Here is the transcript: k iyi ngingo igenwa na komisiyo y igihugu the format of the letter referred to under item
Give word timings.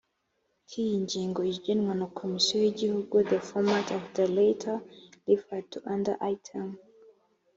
k 0.67 0.69
iyi 0.83 0.95
ngingo 1.03 1.39
igenwa 1.53 1.93
na 1.99 2.07
komisiyo 2.17 2.55
y 2.63 2.67
igihugu 2.71 3.15
the 3.29 3.39
format 3.47 3.87
of 3.97 4.03
the 4.15 4.25
letter 4.39 4.75
referred 5.31 5.67
to 5.73 5.79
under 5.93 6.15
item 6.33 6.67